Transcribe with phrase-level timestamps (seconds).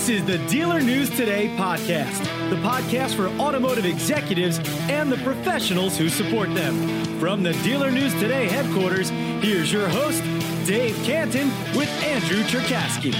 [0.00, 5.98] This is the Dealer News Today podcast, the podcast for automotive executives and the professionals
[5.98, 7.04] who support them.
[7.20, 10.22] From the Dealer News Today headquarters, here's your host,
[10.66, 13.12] Dave Cantin, with Andrew Cherkasky.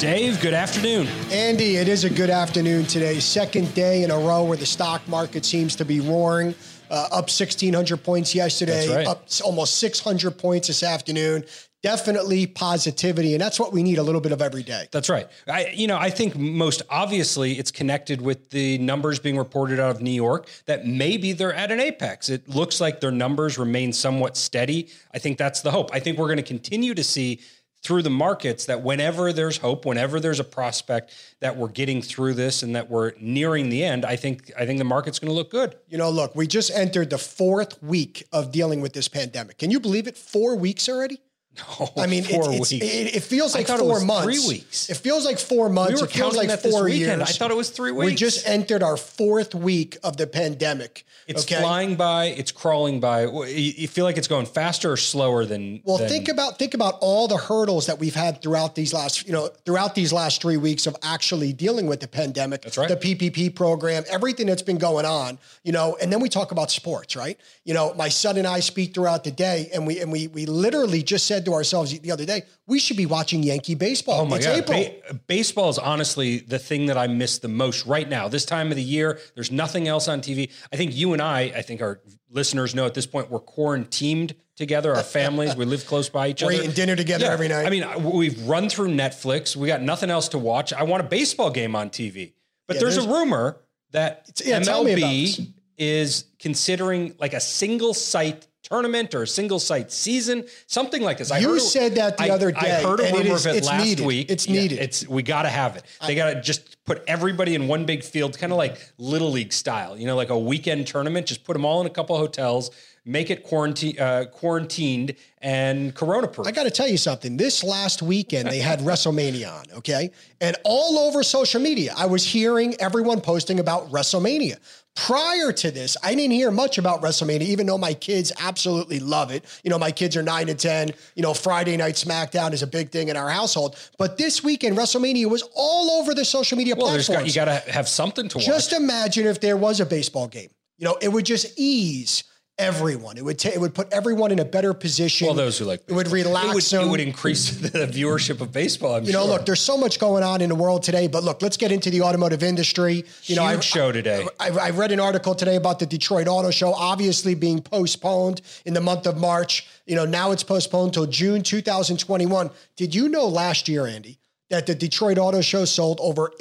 [0.00, 1.06] Dave, good afternoon.
[1.30, 3.20] Andy, it is a good afternoon today.
[3.20, 6.52] Second day in a row where the stock market seems to be roaring.
[6.90, 9.06] Uh, up 1,600 points yesterday, right.
[9.06, 11.44] up almost 600 points this afternoon.
[11.86, 14.88] Definitely positivity, and that's what we need a little bit of every day.
[14.90, 15.28] That's right.
[15.46, 19.94] I, you know, I think most obviously it's connected with the numbers being reported out
[19.94, 22.28] of New York that maybe they're at an apex.
[22.28, 24.88] It looks like their numbers remain somewhat steady.
[25.14, 25.90] I think that's the hope.
[25.92, 27.40] I think we're going to continue to see
[27.82, 32.34] through the markets that whenever there's hope, whenever there's a prospect that we're getting through
[32.34, 35.34] this and that we're nearing the end, I think I think the market's going to
[35.34, 35.76] look good.
[35.86, 39.58] You know, look, we just entered the fourth week of dealing with this pandemic.
[39.58, 40.18] Can you believe it?
[40.18, 41.20] Four weeks already?
[41.56, 42.84] No, I mean, four it's, weeks.
[42.84, 44.24] it, it feels like it four months.
[44.24, 44.90] three weeks.
[44.90, 46.00] It feels like four months.
[46.00, 47.20] were it feels like four years.
[47.20, 48.10] I thought it was three weeks.
[48.10, 51.04] We just entered our fourth week of the pandemic.
[51.26, 51.60] It's okay?
[51.60, 52.26] flying by.
[52.26, 53.24] It's crawling by.
[53.24, 55.80] You you feel like it's going faster or slower than?
[55.84, 59.26] Well, than- think about think about all the hurdles that we've had throughout these last
[59.26, 62.62] you know throughout these last three weeks of actually dealing with the pandemic.
[62.62, 62.88] That's right.
[62.88, 65.38] The PPP program, everything that's been going on.
[65.64, 67.38] You know, and then we talk about sports, right?
[67.64, 70.46] You know, my son and I speak throughout the day, and we and we we
[70.46, 74.20] literally just said to ourselves the other day, we should be watching Yankee baseball.
[74.20, 74.66] Oh my it's god!
[74.66, 78.28] Ba- baseball is honestly the thing that I miss the most right now.
[78.28, 80.50] This time of the year, there's nothing else on TV.
[80.72, 84.34] I think you and I, I think our listeners know at this point we're quarantined
[84.56, 84.94] together.
[84.94, 86.62] Our families, we live close by each We're other.
[86.62, 87.66] eating dinner together every night.
[87.66, 89.54] I mean, uh, we've run through Netflix.
[89.56, 90.72] We got nothing else to watch.
[90.72, 92.32] I want a baseball game on TV,
[92.66, 93.58] but Yeah, there's, a rumor
[93.92, 99.26] that yeah, tell me about MLB is considering like a single site tournament or a
[99.26, 101.30] single site season, something like this.
[101.30, 103.54] I You heard said that the I- other I day, heard a rumor is- of
[103.54, 104.06] it it's last needed.
[104.06, 104.30] week.
[104.30, 104.78] It's Yeah, needed.
[104.80, 105.84] it's we got to have it.
[106.06, 109.52] They got to just put everybody in one big field, kind of like little league
[109.52, 109.96] style.
[109.96, 111.26] You know, like a weekend tournament.
[111.26, 112.70] Just put them all in a couple of hotels.
[113.08, 116.48] Make it quarantine uh, quarantined and corona proof.
[116.48, 117.36] I got to tell you something.
[117.36, 120.10] This last weekend, they had WrestleMania on, okay?
[120.40, 124.56] And all over social media, I was hearing everyone posting about WrestleMania.
[124.96, 129.30] Prior to this, I didn't hear much about WrestleMania, even though my kids absolutely love
[129.30, 129.44] it.
[129.62, 130.90] You know, my kids are nine and 10.
[131.14, 133.76] You know, Friday Night SmackDown is a big thing in our household.
[133.98, 137.08] But this weekend, WrestleMania was all over the social media well, platforms.
[137.08, 138.46] got, you got to have something to watch.
[138.46, 140.48] Just imagine if there was a baseball game.
[140.78, 142.24] You know, it would just ease
[142.58, 143.16] everyone.
[143.18, 145.26] It would ta- it would put everyone in a better position.
[145.26, 146.88] well, those who like it would relax It would, them.
[146.88, 148.94] it would increase the viewership of baseball.
[148.94, 151.42] I'm You know, look, there's so much going on in the world today, but look,
[151.42, 153.04] let's get into the automotive industry.
[153.24, 154.26] You know, Huge I, show today.
[154.40, 158.74] I, I read an article today about the Detroit Auto Show, obviously being postponed in
[158.74, 159.66] the month of March.
[159.86, 162.50] You know, now it's postponed till June 2021.
[162.76, 164.18] Did you know last year, Andy,
[164.50, 166.32] that the Detroit Auto Show sold over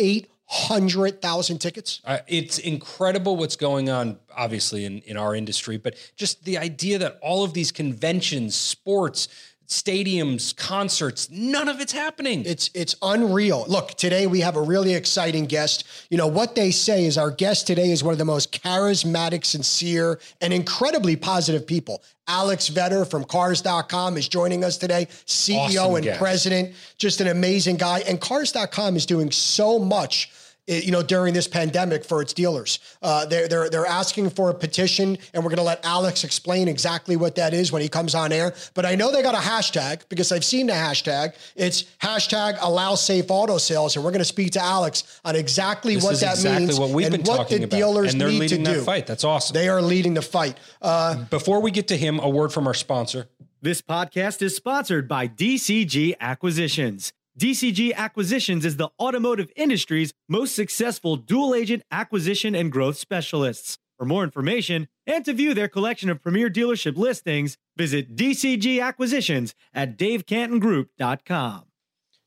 [0.51, 2.01] 800,000 tickets?
[2.05, 6.99] Uh, it's incredible what's going on, obviously, in, in our industry, but just the idea
[6.99, 9.27] that all of these conventions, sports,
[9.67, 12.43] stadiums, concerts, none of it's happening.
[12.45, 13.65] It's it's unreal.
[13.67, 15.85] Look, today we have a really exciting guest.
[16.09, 19.45] You know what they say is our guest today is one of the most charismatic,
[19.45, 22.03] sincere, and incredibly positive people.
[22.27, 26.19] Alex Vetter from Cars.com is joining us today, CEO Awesome and guest.
[26.19, 26.75] president.
[26.97, 27.99] Just an amazing guy.
[28.07, 30.31] And Cars.com is doing so much
[30.67, 32.79] you know, during this pandemic for its dealers.
[33.01, 36.67] Uh, they're, they're, they're asking for a petition, and we're going to let Alex explain
[36.67, 38.53] exactly what that is when he comes on air.
[38.73, 41.35] But I know they got a hashtag because I've seen the hashtag.
[41.55, 45.95] It's hashtag allow safe auto sales, and we're going to speak to Alex on exactly
[45.95, 47.77] this what is that exactly means what we've and been what talking the about.
[47.77, 48.83] dealers and they're need leading to that do.
[48.83, 49.05] fight.
[49.07, 49.53] That's awesome.
[49.53, 50.57] They are leading the fight.
[50.81, 53.27] Uh, Before we get to him, a word from our sponsor.
[53.61, 57.13] This podcast is sponsored by DCG Acquisitions.
[57.37, 63.77] DCG Acquisitions is the automotive industry's most successful dual agent acquisition and growth specialists.
[63.97, 69.53] For more information and to view their collection of premier dealership listings, visit DCG Acquisitions
[69.73, 71.65] at davecantingroup.com.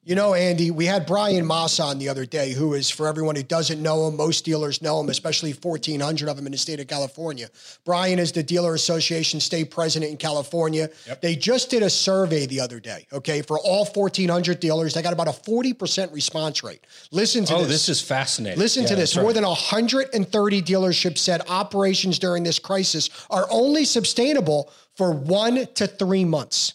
[0.09, 3.37] You know, Andy, we had Brian Maas on the other day, who is, for everyone
[3.37, 6.81] who doesn't know him, most dealers know him, especially 1,400 of them in the state
[6.81, 7.51] of California.
[7.85, 10.89] Brian is the Dealer Association state president in California.
[11.21, 14.95] They just did a survey the other day, okay, for all 1,400 dealers.
[14.95, 16.81] They got about a 40% response rate.
[17.11, 17.67] Listen to Oh, this.
[17.67, 18.59] Oh, this is fascinating.
[18.59, 19.11] Listen Yeah, to this.
[19.11, 19.23] that's right.
[19.25, 25.87] More than 130 dealerships said operations during this crisis are only sustainable for one to
[25.87, 26.73] three months.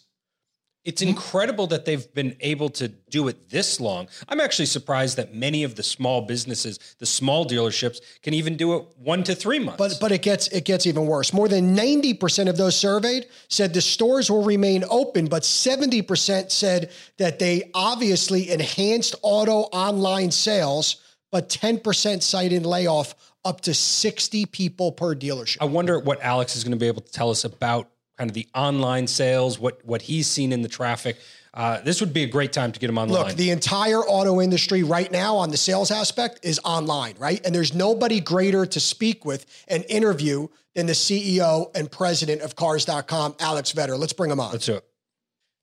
[0.85, 1.09] It's mm-hmm.
[1.09, 4.07] incredible that they've been able to do it this long.
[4.27, 8.75] I'm actually surprised that many of the small businesses, the small dealerships, can even do
[8.75, 9.77] it one to three months.
[9.77, 11.31] But but it gets it gets even worse.
[11.33, 16.91] More than 90% of those surveyed said the stores will remain open, but 70% said
[17.17, 20.97] that they obviously enhanced auto online sales,
[21.31, 23.15] but 10% cited layoff
[23.45, 25.57] up to 60 people per dealership.
[25.61, 28.33] I wonder what Alex is going to be able to tell us about kind of
[28.33, 31.17] the online sales, what what he's seen in the traffic.
[31.53, 33.27] Uh, this would be a great time to get him online.
[33.27, 37.39] Look, the entire auto industry right now on the sales aspect is online, right?
[37.45, 42.55] And there's nobody greater to speak with and interview than the CEO and president of
[42.55, 43.99] Cars.com, Alex Vetter.
[43.99, 44.51] Let's bring him on.
[44.51, 44.85] Let's do it.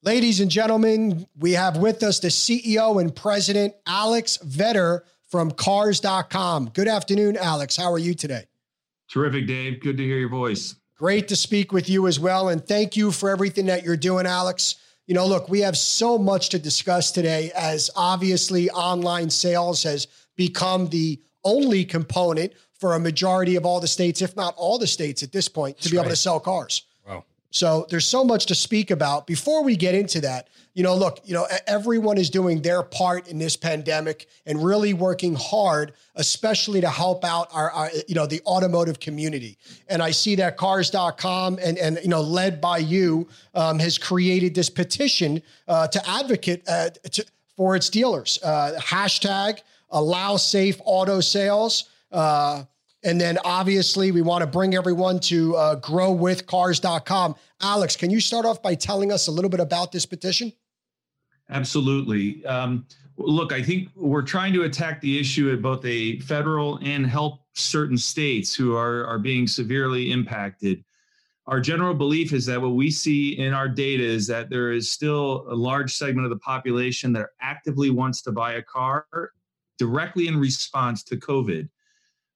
[0.03, 6.71] Ladies and gentlemen, we have with us the CEO and president, Alex Vetter from Cars.com.
[6.73, 7.77] Good afternoon, Alex.
[7.77, 8.45] How are you today?
[9.11, 9.81] Terrific, Dave.
[9.81, 10.77] Good to hear your voice.
[11.01, 12.51] Great to speak with you as well.
[12.51, 14.75] And thank you for everything that you're doing, Alex.
[15.07, 20.09] You know, look, we have so much to discuss today as obviously online sales has
[20.37, 24.87] become the only component for a majority of all the states, if not all the
[24.87, 26.03] states at this point, to That's be right.
[26.03, 26.83] able to sell cars.
[27.51, 29.27] So there's so much to speak about.
[29.27, 33.27] Before we get into that, you know, look, you know, everyone is doing their part
[33.27, 38.25] in this pandemic and really working hard, especially to help out our, our you know,
[38.25, 39.59] the automotive community.
[39.89, 44.55] And I see that Cars.com and and you know, led by you, um, has created
[44.55, 47.27] this petition uh, to advocate uh, to,
[47.57, 48.39] for its dealers.
[48.43, 49.59] Uh, hashtag
[49.91, 51.89] allow safe auto sales.
[53.03, 57.35] And then obviously, we want to bring everyone to uh, growwithcars.com.
[57.63, 60.53] Alex, can you start off by telling us a little bit about this petition?
[61.49, 62.45] Absolutely.
[62.45, 62.87] Um,
[63.17, 67.41] look, I think we're trying to attack the issue at both a federal and help
[67.55, 70.85] certain states who are, are being severely impacted.
[71.47, 74.91] Our general belief is that what we see in our data is that there is
[74.91, 79.07] still a large segment of the population that actively wants to buy a car
[79.79, 81.69] directly in response to COVID.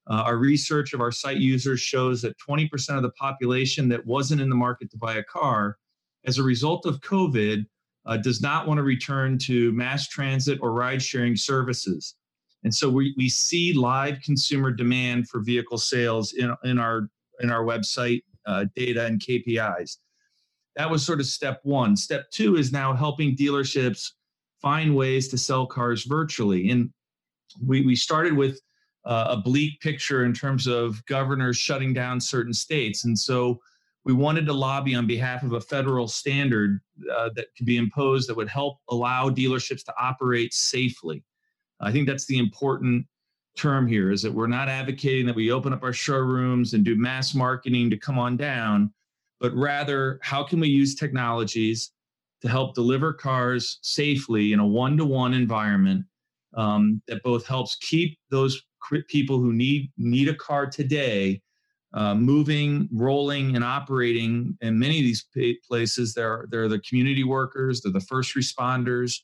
[0.09, 4.41] Uh, our research of our site users shows that 20% of the population that wasn't
[4.41, 5.79] in the market to buy a car
[6.27, 7.65] as a result of COVID
[8.06, 12.17] uh, does not want to return to mass transit or ride sharing services.
[12.65, 17.09] And so we, we see live consumer demand for vehicle sales in, in, our,
[17.41, 19.99] in our website uh, data and KPIs.
[20.77, 21.97] That was sort of step one.
[21.97, 24.12] Step two is now helping dealerships
[24.61, 26.71] find ways to sell cars virtually.
[26.71, 26.91] And
[27.65, 28.61] we, we started with
[29.05, 33.05] uh, a bleak picture in terms of governors shutting down certain states.
[33.05, 33.61] And so
[34.05, 36.81] we wanted to lobby on behalf of a federal standard
[37.12, 41.23] uh, that could be imposed that would help allow dealerships to operate safely.
[41.81, 43.06] I think that's the important
[43.56, 46.97] term here is that we're not advocating that we open up our showrooms and do
[46.97, 48.93] mass marketing to come on down,
[49.41, 51.93] but rather, how can we use technologies
[52.43, 56.05] to help deliver cars safely in a one to one environment
[56.55, 58.62] um, that both helps keep those
[59.08, 61.40] people who need need a car today
[61.94, 64.58] uh, moving, rolling, and operating.
[64.60, 69.20] In many of these places, they're they're the community workers, they're the first responders,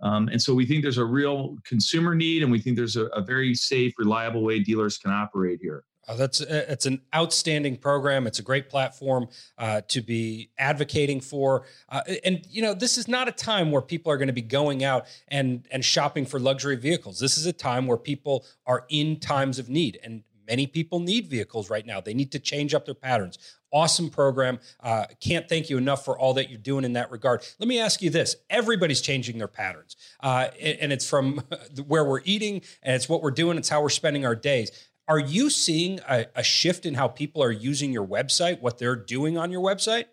[0.00, 3.06] um, and so we think there's a real consumer need, and we think there's a,
[3.06, 5.84] a very safe, reliable way dealers can operate here.
[6.06, 8.26] Uh, that's uh, it's an outstanding program.
[8.26, 9.28] It's a great platform
[9.58, 11.64] uh, to be advocating for.
[11.88, 14.42] Uh, and you know, this is not a time where people are going to be
[14.42, 17.18] going out and and shopping for luxury vehicles.
[17.18, 21.26] This is a time where people are in times of need, and many people need
[21.26, 22.00] vehicles right now.
[22.00, 23.38] They need to change up their patterns.
[23.72, 24.60] Awesome program.
[24.80, 27.44] Uh, can't thank you enough for all that you're doing in that regard.
[27.58, 31.42] Let me ask you this: Everybody's changing their patterns, uh, and it's from
[31.86, 33.58] where we're eating, and it's what we're doing.
[33.58, 34.70] It's how we're spending our days
[35.08, 38.96] are you seeing a, a, shift in how people are using your website, what they're
[38.96, 40.06] doing on your website?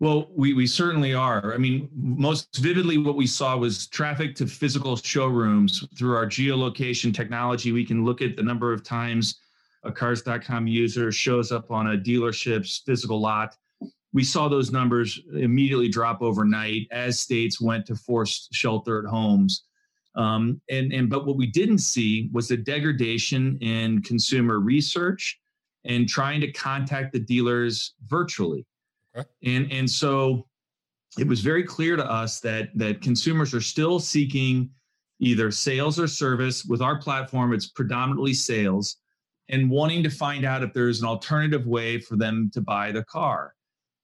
[0.00, 1.52] Well, we, we certainly are.
[1.52, 7.12] I mean, most vividly, what we saw was traffic to physical showrooms through our geolocation
[7.12, 7.72] technology.
[7.72, 9.40] We can look at the number of times
[9.84, 13.56] a cars.com user shows up on a dealership's physical lot.
[14.12, 19.64] We saw those numbers immediately drop overnight as states went to forced shelter at homes.
[20.18, 25.38] Um, and, and but what we didn't see was the degradation in consumer research
[25.84, 28.66] and trying to contact the dealers virtually.
[29.16, 29.28] Okay.
[29.44, 30.46] And and so
[31.18, 34.70] it was very clear to us that that consumers are still seeking
[35.20, 36.64] either sales or service.
[36.64, 38.96] With our platform, it's predominantly sales
[39.48, 43.04] and wanting to find out if there's an alternative way for them to buy the
[43.04, 43.54] car.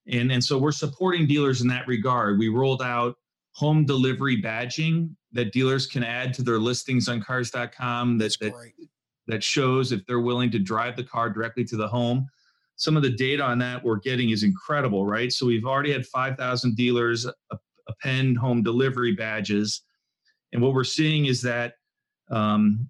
[0.07, 2.39] And, and so we're supporting dealers in that regard.
[2.39, 3.17] We rolled out
[3.53, 8.53] home delivery badging that dealers can add to their listings on cars.com that that,
[9.27, 12.27] that shows if they're willing to drive the car directly to the home.
[12.77, 15.33] Some of the data on that we're getting is incredible, right?
[15.33, 17.27] So we've already had 5,000 dealers
[17.89, 19.83] append home delivery badges.
[20.53, 21.75] And what we're seeing is that
[22.31, 22.89] um,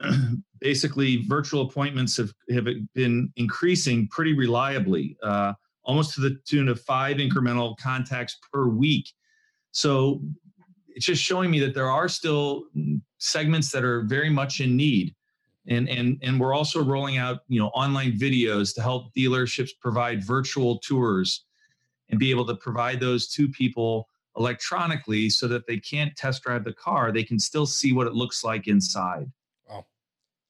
[0.60, 5.54] basically virtual appointments have, have been increasing pretty reliably, uh,
[5.84, 9.10] almost to the tune of five incremental contacts per week.
[9.72, 10.22] So
[10.98, 12.64] it's just showing me that there are still
[13.18, 15.14] segments that are very much in need.
[15.68, 20.24] And, and, and we're also rolling out you know online videos to help dealerships provide
[20.24, 21.44] virtual tours
[22.10, 26.64] and be able to provide those to people electronically so that they can't test drive
[26.64, 29.30] the car they can still see what it looks like inside.
[29.68, 29.86] Wow.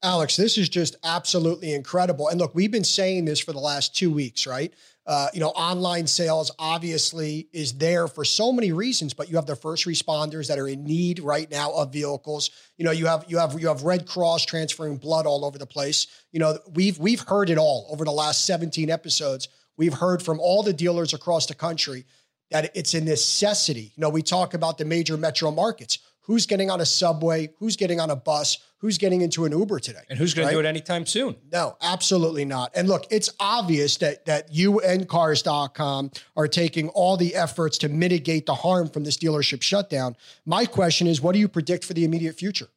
[0.03, 2.29] Alex this is just absolutely incredible.
[2.29, 4.73] And look we've been saying this for the last two weeks right
[5.09, 9.47] uh, you know, online sales obviously is there for so many reasons, but you have
[9.47, 12.51] the first responders that are in need right now of vehicles.
[12.77, 15.65] You know, you have you have you have Red Cross transferring blood all over the
[15.65, 16.09] place.
[16.31, 19.49] You know, we've we've heard it all over the last 17 episodes.
[19.79, 22.05] We've heard from all the dealers across the country
[22.51, 23.93] that it's a necessity.
[23.97, 26.01] You know, we talk about the major metro markets.
[26.21, 27.49] Who's getting on a subway?
[27.59, 28.59] Who's getting on a bus?
[28.79, 30.01] Who's getting into an Uber today?
[30.09, 30.53] And who's going right?
[30.53, 31.37] to do it anytime soon?
[31.53, 32.71] No, absolutely not.
[32.75, 37.89] And look, it's obvious that that you and cars.com are taking all the efforts to
[37.89, 40.17] mitigate the harm from this dealership shutdown.
[40.47, 42.69] My question is, what do you predict for the immediate future?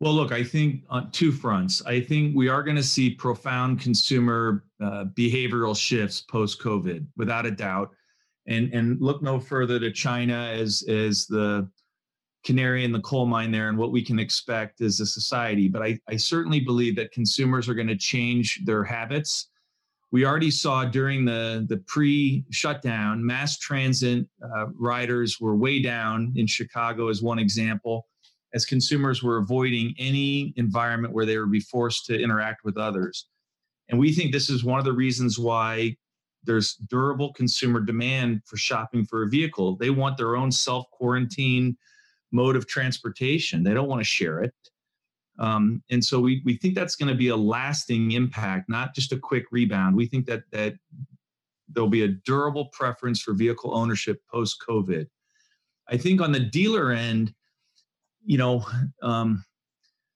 [0.00, 1.80] Well, look, I think on two fronts.
[1.86, 7.46] I think we are going to see profound consumer uh, behavioral shifts post COVID, without
[7.46, 7.90] a doubt.
[8.48, 11.70] And and look no further to China as as the
[12.44, 15.68] canary in the coal mine there and what we can expect as a society.
[15.68, 19.48] But I, I certainly believe that consumers are going to change their habits.
[20.10, 26.32] We already saw during the, the pre shutdown, mass transit uh, riders were way down
[26.36, 28.06] in Chicago, as one example,
[28.52, 33.26] as consumers were avoiding any environment where they would be forced to interact with others.
[33.88, 35.96] And we think this is one of the reasons why
[36.44, 39.76] there's durable consumer demand for shopping for a vehicle.
[39.76, 41.76] They want their own self quarantine
[42.32, 43.62] mode of transportation.
[43.62, 44.54] They don't want to share it.
[45.38, 49.12] Um, and so we, we think that's going to be a lasting impact, not just
[49.12, 49.96] a quick rebound.
[49.96, 50.74] We think that that
[51.68, 55.06] there'll be a durable preference for vehicle ownership post COVID.
[55.88, 57.34] I think on the dealer end,
[58.24, 58.64] you know,
[59.02, 59.44] um,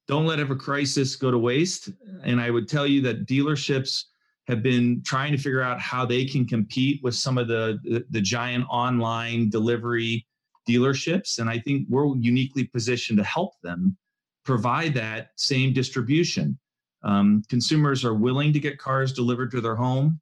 [0.07, 1.91] don't let every crisis go to waste.
[2.23, 4.05] And I would tell you that dealerships
[4.47, 8.05] have been trying to figure out how they can compete with some of the, the,
[8.11, 10.25] the giant online delivery
[10.69, 11.39] dealerships.
[11.39, 13.97] And I think we're uniquely positioned to help them
[14.45, 16.59] provide that same distribution.
[17.03, 20.21] Um, consumers are willing to get cars delivered to their home.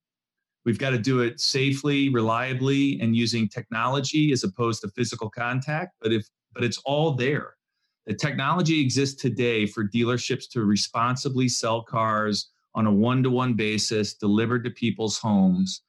[0.64, 5.96] We've got to do it safely, reliably, and using technology as opposed to physical contact.
[6.00, 7.54] But if but it's all there.
[8.06, 14.64] The technology exists today for dealerships to responsibly sell cars on a one-to-one basis delivered
[14.64, 15.82] to people's homes,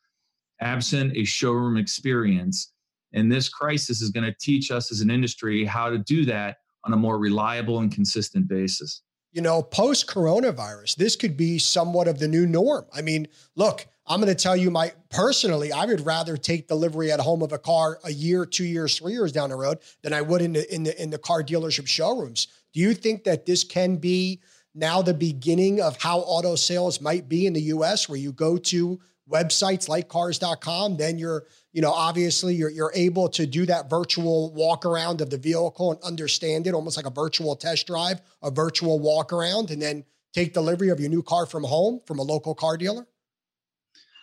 [0.62, 2.74] absent a showroom experience.
[3.16, 6.58] And this crisis is going to teach us as an industry how to do that
[6.84, 9.02] on a more reliable and consistent basis.
[9.32, 12.86] You know, post coronavirus, this could be somewhat of the new norm.
[12.94, 17.12] I mean, look, I'm going to tell you my personally, I would rather take delivery
[17.12, 20.14] at home of a car a year, two years, three years down the road than
[20.14, 22.48] I would in the in the in the car dealership showrooms.
[22.74, 24.42] Do you think that this can be
[24.76, 28.58] now the beginning of how auto sales might be in the US where you go
[28.58, 29.00] to
[29.32, 34.54] websites like cars.com, then you're you know, obviously you're, you're able to do that virtual
[34.54, 38.50] walk around of the vehicle and understand it almost like a virtual test drive, a
[38.50, 42.22] virtual walk around, and then take delivery of your new car from home from a
[42.22, 43.06] local car dealer?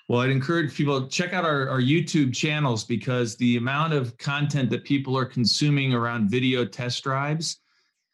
[0.09, 4.17] Well, I'd encourage people to check out our, our YouTube channels because the amount of
[4.17, 7.61] content that people are consuming around video test drives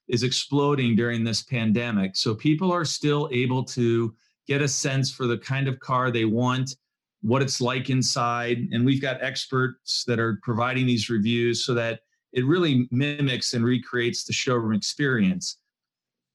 [0.09, 2.17] is exploding during this pandemic.
[2.17, 4.17] So people are still able to
[4.49, 6.75] get a sense for the kind of car they want
[7.23, 8.69] what it's like inside.
[8.73, 12.01] And we've got experts that are providing these reviews so that
[12.33, 15.59] it really mimics and recreates the showroom experience.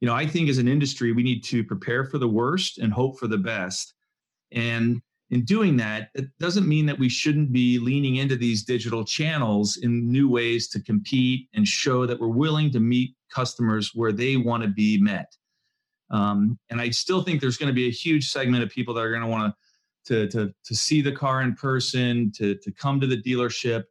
[0.02, 2.92] You know, I think as an industry, we need to prepare for the worst and
[2.92, 3.94] hope for the best.
[4.52, 9.06] And in doing that, it doesn't mean that we shouldn't be leaning into these digital
[9.06, 14.12] channels in new ways to compete and show that we're willing to meet customers where
[14.12, 15.36] they want to be met.
[16.14, 19.02] Um, and I still think there's going to be a huge segment of people that
[19.02, 19.56] are going to want
[20.06, 23.86] to to to see the car in person, to to come to the dealership.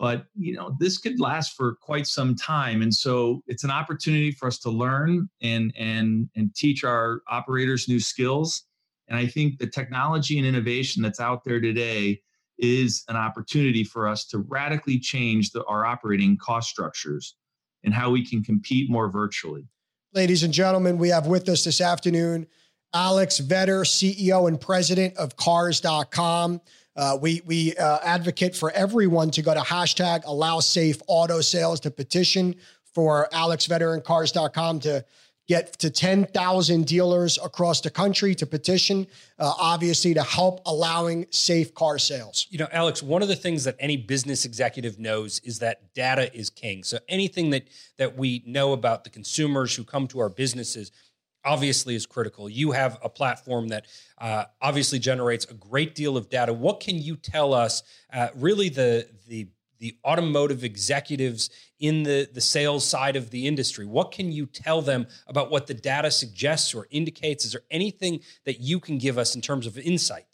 [0.00, 4.32] But you know, this could last for quite some time, and so it's an opportunity
[4.32, 8.64] for us to learn and and and teach our operators new skills.
[9.06, 12.20] And I think the technology and innovation that's out there today
[12.58, 17.36] is an opportunity for us to radically change the, our operating cost structures
[17.84, 19.68] and how we can compete more virtually.
[20.14, 22.46] Ladies and gentlemen, we have with us this afternoon
[22.94, 26.60] Alex Vetter, CEO and president of Cars.com.
[26.94, 31.80] Uh, we we uh, advocate for everyone to go to hashtag allow safe auto sales
[31.80, 32.54] to petition
[32.84, 35.04] for Alex Vetter and alexveterancars.com to
[35.46, 39.06] get to 10,000 dealers across the country to petition,
[39.38, 42.46] uh, obviously, to help allowing safe car sales.
[42.50, 46.34] You know, Alex, one of the things that any business executive knows is that data
[46.34, 46.82] is king.
[46.82, 50.90] So anything that that we know about the consumers who come to our businesses
[51.44, 52.48] obviously is critical.
[52.48, 53.86] You have a platform that
[54.18, 56.52] uh, obviously generates a great deal of data.
[56.52, 57.82] What can you tell us?
[58.12, 61.50] Uh, really, the the the automotive executives
[61.80, 63.86] in the, the sales side of the industry?
[63.86, 67.44] What can you tell them about what the data suggests or indicates?
[67.44, 70.26] Is there anything that you can give us in terms of insight?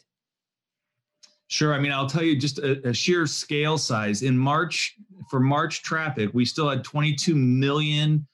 [1.47, 1.73] Sure.
[1.73, 4.21] I mean, I'll tell you just a, a sheer scale size.
[4.21, 4.95] In March,
[5.29, 8.25] for March traffic, we still had 22 million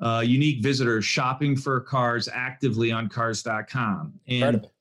[0.00, 4.14] uh, unique visitors shopping for cars actively on cars.com.
[4.28, 4.72] And incredible.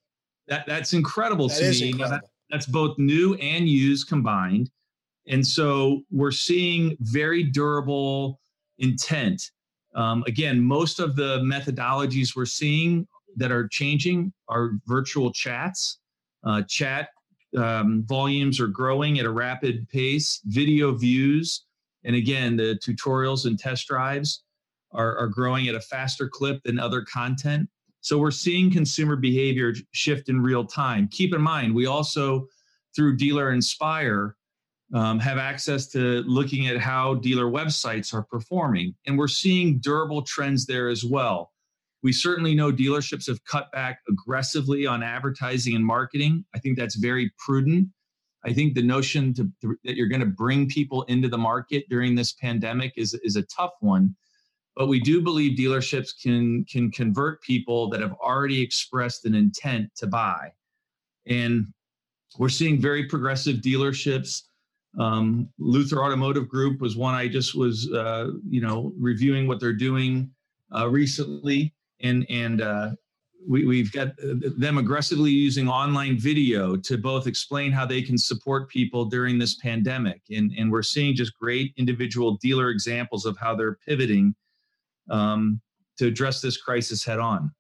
[0.48, 1.90] That, that's incredible that to me.
[1.90, 2.20] Incredible.
[2.20, 4.70] That, that's both new and used combined.
[5.28, 8.40] And so we're seeing very durable
[8.80, 9.52] intent.
[9.96, 16.00] Um, again, most of the methodologies we're seeing that are changing are virtual chats.
[16.44, 17.10] Uh, chat
[17.58, 21.66] um, volumes are growing at a rapid pace, video views,
[22.04, 24.44] and again, the tutorials and test drives
[24.92, 27.70] are, are growing at a faster clip than other content.
[28.02, 31.08] So we're seeing consumer behavior shift in real time.
[31.12, 32.48] Keep in mind, we also,
[32.96, 34.36] through Dealer Inspire,
[34.94, 38.96] um, have access to looking at how dealer websites are performing.
[39.06, 41.52] And we're seeing durable trends there as well.
[42.04, 46.44] We certainly know dealerships have cut back aggressively on advertising and marketing.
[46.54, 47.88] I think that's very prudent.
[48.46, 51.86] I think the notion to, to, that you're going to bring people into the market
[51.90, 54.16] during this pandemic is, is a tough one.
[54.76, 59.92] But we do believe dealerships can, can convert people that have already expressed an intent
[59.98, 60.52] to buy.
[61.26, 61.68] And
[62.38, 64.42] we're seeing very progressive dealerships
[64.98, 69.74] um, Luther Automotive Group was one I just was, uh, you know, reviewing what they're
[69.74, 70.30] doing
[70.76, 72.92] uh, recently, and and uh,
[73.48, 78.18] we, we've got uh, them aggressively using online video to both explain how they can
[78.18, 83.36] support people during this pandemic, and and we're seeing just great individual dealer examples of
[83.38, 84.36] how they're pivoting
[85.10, 85.60] um,
[85.98, 87.52] to address this crisis head on.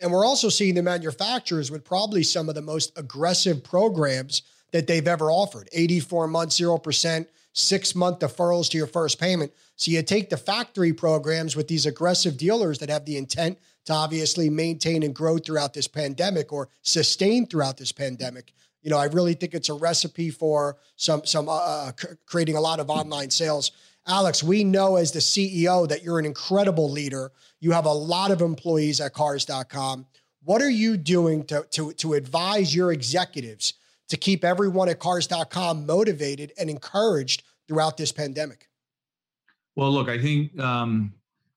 [0.00, 4.86] And we're also seeing the manufacturers with probably some of the most aggressive programs that
[4.86, 9.52] they've ever offered 84 months, 0%, six month deferrals to your first payment.
[9.76, 13.92] So you take the factory programs with these aggressive dealers that have the intent to
[13.92, 18.52] obviously maintain and grow throughout this pandemic or sustain throughout this pandemic.
[18.82, 22.56] You know, I really think it's a recipe for some some uh, uh c- creating
[22.56, 23.72] a lot of online sales.
[24.06, 27.32] Alex, we know as the CEO that you're an incredible leader.
[27.60, 30.06] You have a lot of employees at cars.com.
[30.44, 33.74] What are you doing to, to, to advise your executives
[34.08, 38.68] to keep everyone at cars.com motivated and encouraged throughout this pandemic?
[39.76, 41.12] Well, look, I think, um,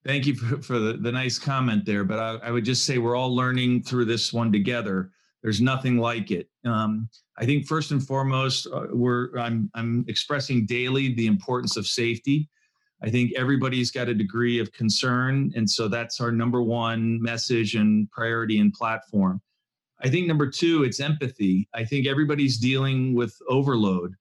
[0.06, 2.98] thank you for, for the, the, nice comment there, but I, I, would just say
[2.98, 5.12] we're all learning through this one together.
[5.42, 6.48] There's nothing like it.
[6.66, 11.88] Um, I think first and foremost, uh, we're I'm, I'm expressing daily the importance of
[11.88, 12.48] safety.
[13.04, 17.74] I think everybody's got a degree of concern, and so that's our number one message
[17.74, 19.42] and priority and platform.
[20.04, 21.68] I think number two, it's empathy.
[21.74, 24.16] I think everybody's dealing with overload.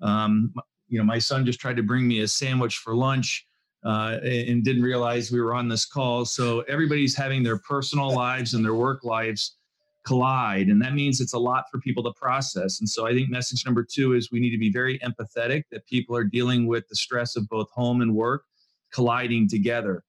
[0.00, 0.54] Um,
[0.88, 3.46] you know, my son just tried to bring me a sandwich for lunch
[3.84, 6.24] uh, and didn't realize we were on this call.
[6.24, 9.56] So everybody's having their personal lives and their work lives
[10.04, 10.68] collide.
[10.68, 12.80] And that means it's a lot for people to process.
[12.80, 15.86] And so I think message number two is we need to be very empathetic that
[15.86, 18.44] people are dealing with the stress of both home and work
[18.92, 20.04] colliding together.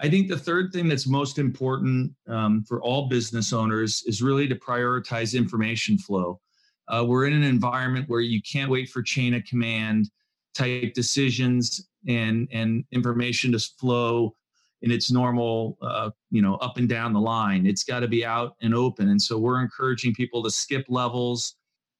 [0.00, 4.46] I think the third thing that's most important um, for all business owners is really
[4.48, 6.40] to prioritize information flow.
[6.86, 10.10] Uh, we're in an environment where you can't wait for chain of command
[10.54, 14.34] type decisions and and information to flow
[14.82, 18.24] in its normal uh, you know up and down the line it's got to be
[18.24, 21.56] out and open and so we're encouraging people to skip levels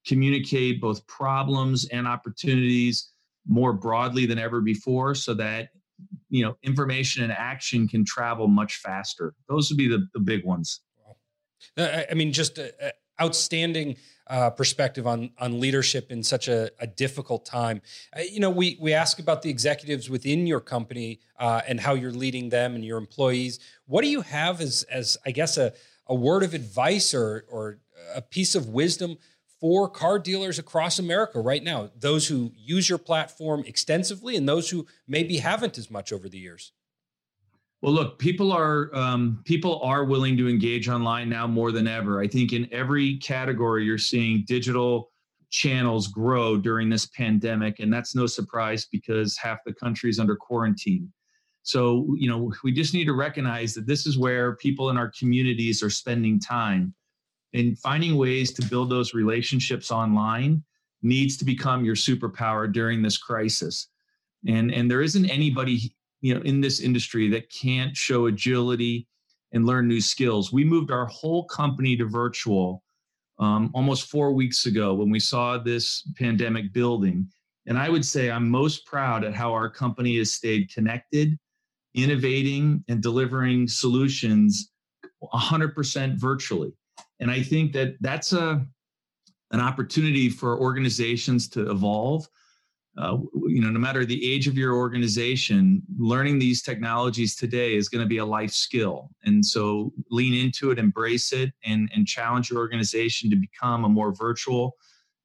[0.06, 3.10] communicate both problems and opportunities
[3.46, 5.68] more broadly than ever before so that
[6.30, 9.34] you know information and action can travel much faster.
[9.48, 10.80] Those would be the, the big ones.
[11.76, 13.96] I mean just a, a outstanding
[14.28, 17.80] uh, perspective on on leadership in such a, a difficult time.
[18.16, 21.94] Uh, you know we we ask about the executives within your company uh, and how
[21.94, 23.58] you're leading them and your employees.
[23.86, 25.72] What do you have as as i guess a,
[26.06, 27.78] a word of advice or or
[28.14, 29.16] a piece of wisdom
[29.60, 34.70] for car dealers across America right now, those who use your platform extensively and those
[34.70, 36.72] who maybe haven't as much over the years?
[37.80, 42.20] Well, look, people are um, people are willing to engage online now more than ever.
[42.20, 45.10] I think in every category you're seeing digital
[45.50, 47.80] channels grow during this pandemic.
[47.80, 51.12] And that's no surprise because half the country is under quarantine.
[51.62, 55.12] So, you know, we just need to recognize that this is where people in our
[55.18, 56.94] communities are spending time.
[57.54, 60.62] And finding ways to build those relationships online
[61.02, 63.88] needs to become your superpower during this crisis.
[64.46, 69.06] And, and there isn't anybody, you know, in this industry that can't show agility
[69.52, 70.52] and learn new skills.
[70.52, 72.82] We moved our whole company to virtual
[73.38, 77.28] um, almost four weeks ago when we saw this pandemic building.
[77.66, 81.38] And I would say I'm most proud at how our company has stayed connected,
[81.94, 84.70] innovating, and delivering solutions
[85.22, 86.72] 100% virtually.
[87.20, 88.66] And I think that that's a
[89.50, 92.28] an opportunity for organizations to evolve
[92.98, 97.88] uh, you know, no matter the age of your organization, learning these technologies today is
[97.88, 99.10] going to be a life skill.
[99.22, 103.88] And so lean into it, embrace it, and, and challenge your organization to become a
[103.88, 104.76] more virtual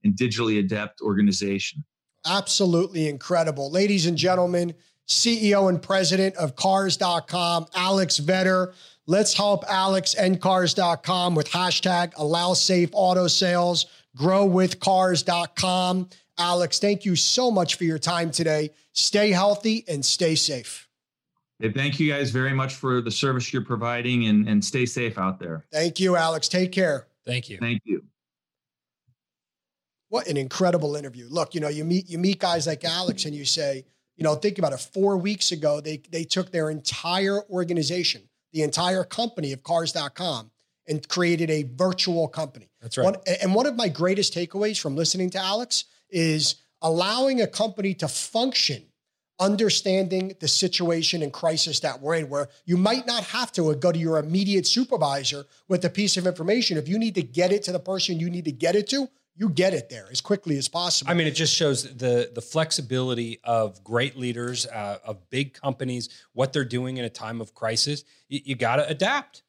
[0.04, 1.84] and digitally adept organization.
[2.28, 3.72] Absolutely incredible.
[3.72, 4.76] Ladies and gentlemen,
[5.08, 8.74] CEO and president of Cars.com, Alex Vetter.
[9.06, 16.10] Let's help Alex and Cars.com with hashtag allow safe auto sales, grow with Cars.com.
[16.38, 18.72] Alex, thank you so much for your time today.
[18.94, 20.88] Stay healthy and stay safe.
[21.60, 25.18] Hey, thank you guys very much for the service you're providing and, and stay safe
[25.18, 25.66] out there.
[25.72, 26.48] Thank you, Alex.
[26.48, 27.08] Take care.
[27.26, 27.58] Thank you.
[27.58, 28.04] Thank you.
[30.10, 31.28] What an incredible interview.
[31.30, 33.86] Look, you know, you meet you meet guys like Alex and you say,
[34.16, 34.80] you know, think about it.
[34.80, 40.52] Four weeks ago, they they took their entire organization, the entire company of cars.com,
[40.88, 42.70] and created a virtual company.
[42.82, 43.06] That's right.
[43.06, 47.94] One, and one of my greatest takeaways from listening to Alex is allowing a company
[47.96, 48.84] to function
[49.40, 53.74] understanding the situation and crisis that we're in, where you might not have to uh,
[53.74, 56.78] go to your immediate supervisor with a piece of information.
[56.78, 59.10] If you need to get it to the person you need to get it to,
[59.36, 61.10] you get it there as quickly as possible.
[61.10, 66.10] I mean, it just shows the the flexibility of great leaders, uh, of big companies,
[66.34, 68.04] what they're doing in a time of crisis.
[68.28, 69.44] You, you got to adapt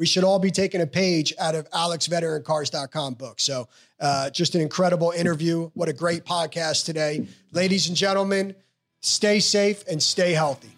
[0.00, 3.38] we should all be taking a page out of Alex Vetter and Cars.com book.
[3.38, 3.68] So,
[4.00, 5.70] uh, just an incredible interview.
[5.74, 7.28] What a great podcast today.
[7.52, 8.54] Ladies and gentlemen,
[9.02, 10.70] stay safe and stay healthy.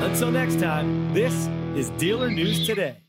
[0.00, 3.07] Until next time, this is Dealer News Today.